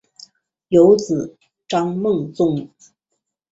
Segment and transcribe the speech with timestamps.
[0.69, 2.67] 有子张孟中。